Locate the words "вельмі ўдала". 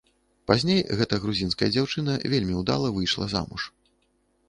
2.35-2.87